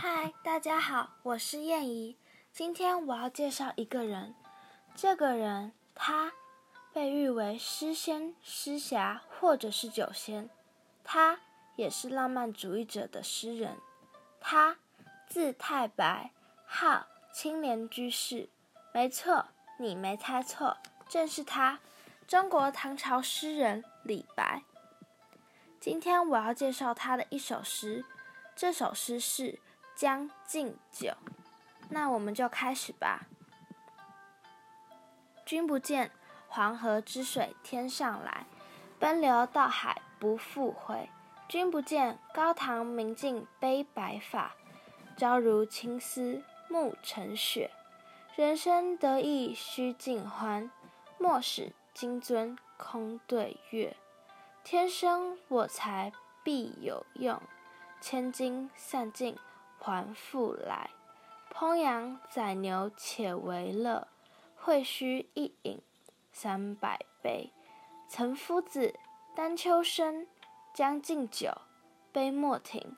[0.00, 2.16] 嗨，大家好，我是燕怡。
[2.52, 4.32] 今天我要介绍一个人，
[4.94, 6.32] 这个人他
[6.92, 10.48] 被誉为诗仙、诗侠或者是酒仙，
[11.02, 11.40] 他
[11.74, 13.76] 也是浪漫主义者的诗人。
[14.40, 14.76] 他
[15.26, 16.30] 字太白，
[16.64, 18.48] 号青莲居士。
[18.94, 19.46] 没错，
[19.80, 20.76] 你没猜错，
[21.08, 21.80] 正是他，
[22.28, 24.62] 中国唐朝诗人李白。
[25.80, 28.04] 今天我要介绍他的一首诗，
[28.54, 29.52] 这首诗是
[29.98, 31.08] 《将进酒》。
[31.88, 33.26] 那我们就开始吧。
[35.44, 36.12] 君不见
[36.46, 38.46] 黄河之水天上来，
[39.00, 41.10] 奔流到海不复回。
[41.48, 44.54] 君不见高堂明镜悲白发，
[45.16, 47.72] 朝如青丝暮成雪。
[48.36, 50.70] 人生得意须尽欢，
[51.18, 53.96] 莫使金樽空对月。
[54.62, 56.12] 天生我材
[56.44, 57.42] 必有用，
[58.00, 59.36] 千金散尽
[59.78, 60.90] 还复来。
[61.52, 64.06] 烹羊宰牛且为乐，
[64.56, 65.80] 会须一饮
[66.32, 67.52] 三百杯。
[68.08, 68.94] 岑夫子，
[69.34, 70.26] 丹丘生，
[70.72, 71.52] 将进酒，
[72.12, 72.96] 杯莫停。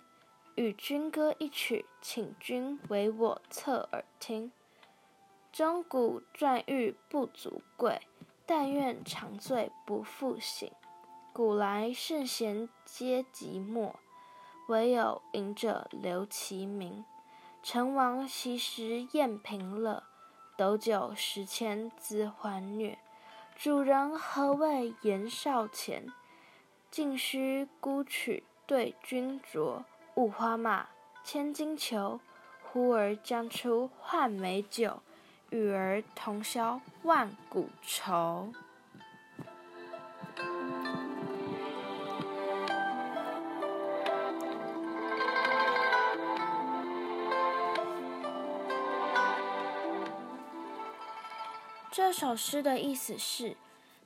[0.57, 4.53] 与君歌一曲，请君为我侧耳听。
[5.53, 8.01] 钟鼓馔玉不足贵，
[8.45, 10.71] 但愿长醉不复醒。
[11.33, 13.95] 古来圣贤皆寂寞，
[14.71, 17.05] 惟有饮者留其名。
[17.61, 20.05] 成王昔时宴平乐，
[20.57, 22.97] 斗酒十千恣欢谑。
[23.57, 26.07] 主人何为言少钱？
[26.89, 29.83] 径须沽取对君酌。
[30.15, 30.87] 五花马，
[31.25, 32.21] 千金裘，
[32.63, 35.03] 呼儿将出换美酒，
[35.51, 38.53] 与尔同销万古愁。
[52.03, 53.59] 这首诗的意思是：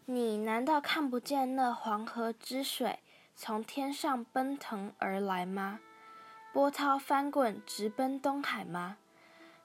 [0.04, 2.98] 你难道看不见那黄河之水
[3.36, 5.78] 从天上奔腾而来吗？
[6.52, 8.96] 波涛翻滚，直奔东海吗？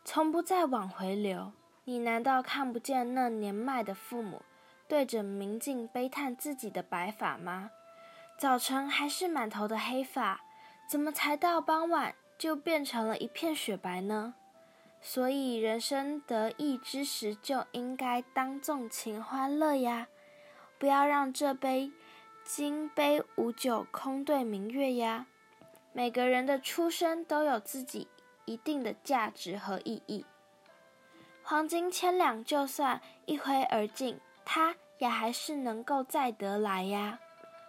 [0.06, 1.52] 从不再往回流。
[1.86, 4.44] 你难道看不见那年迈的父母
[4.88, 7.72] 对着明镜悲叹自己的白发吗？
[8.38, 10.40] 早晨还是满头的黑发，
[10.88, 14.36] 怎么才到傍晚就变成了一片雪白呢？
[15.02, 20.08] 所以，人生得意之时，就应该当纵情欢乐呀！
[20.78, 21.92] 不要让这杯
[22.44, 25.26] 金杯无酒空对明月呀！
[25.94, 28.08] 每个人的出生都有自己
[28.46, 30.26] 一定的价值和意义。
[31.42, 37.20] 黄金千两，就算一挥而尽，它也还是能够再得来呀！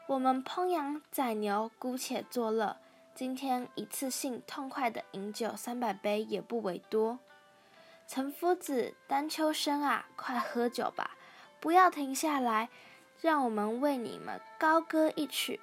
[0.09, 2.77] 我们烹羊宰牛，姑且作乐。
[3.21, 7.19] 今天一次性痛快的饮酒三百杯也不为多。
[8.07, 11.19] 岑夫子，丹丘生啊，快喝酒吧，
[11.61, 12.71] 不要停下来，
[13.21, 15.61] 让我们为你们高歌一曲，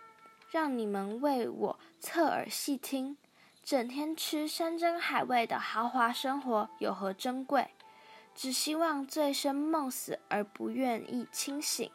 [0.51, 3.17] 让你们为我侧耳细听。
[3.63, 7.71] 整天吃山珍海味的豪华生活有何珍贵？
[8.35, 11.89] 只希望醉生梦死而不愿意清醒。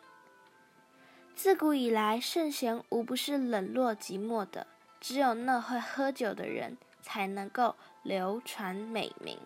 [1.36, 4.66] 自古以来，圣贤无不是冷落寂寞的。
[5.02, 7.74] 只有那会喝酒的人，才能够
[8.04, 9.36] 流传美名。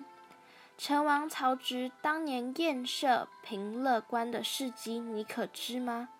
[0.76, 6.10] 陈王曹植当年宴射平乐观的事迹，你可知吗？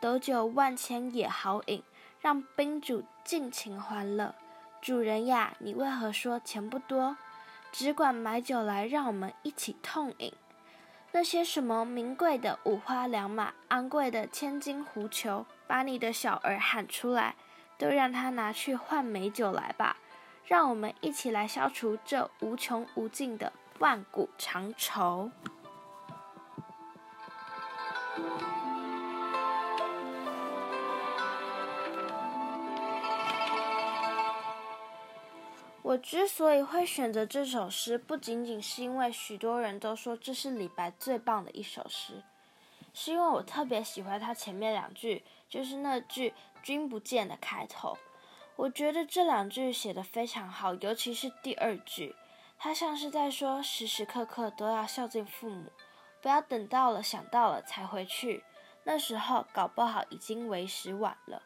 [0.00, 1.82] 斗酒万千也好饮，
[2.22, 4.34] 让宾主尽情欢乐。
[4.80, 7.18] 主人呀，你为何说钱不多，
[7.70, 10.32] 只管买酒来，让我们一起痛饮？
[11.12, 17.36] 那些什么名贵的五花良马、昂贵的千金狐裘，把你的小儿喊出来。
[17.84, 19.98] 都让他拿去换美酒来吧，
[20.46, 25.30] 让我们一起来消除这无穷无尽的万古长愁。
[35.82, 42.22] 我之所以会选择这首诗，不仅仅是因为许多人都说这是李白最棒的一首诗。
[42.94, 46.32] 是因为我特别喜欢他前面两句，就是那句
[46.62, 47.98] “君不见”的开头。
[48.56, 52.14] 我觉得这两句写得非常好，尤其是第二句，
[52.56, 55.72] 他像是在说时时刻刻都要孝敬父母，
[56.22, 58.44] 不要等到了想到了才回去，
[58.84, 61.42] 那时候搞不好已经为时晚了。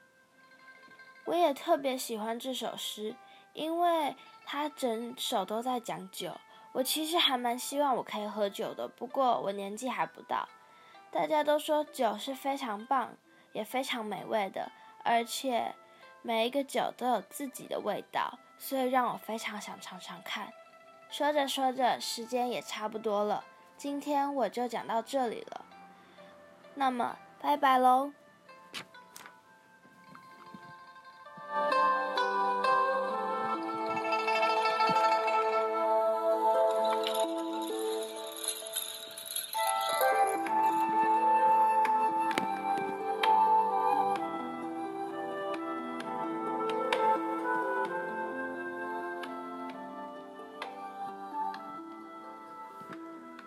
[1.25, 3.17] 我也特别喜欢这首诗，
[3.55, 6.37] 因为他整首都在讲酒。
[6.73, 10.47] 我其实还蛮希望我可以喝酒的，不过我年纪还不到。
[11.11, 13.15] 大家都说酒是非常棒，
[13.53, 14.71] 也非常美味的，
[15.03, 15.75] 而且
[16.23, 20.53] 每一个酒都有自己的味道，所以让我非常想尝尝看。
[21.11, 23.43] 说着说着，时间也差不多了，
[23.77, 25.65] 今天我就讲到这里了。
[26.75, 28.13] 那么，拜拜喽。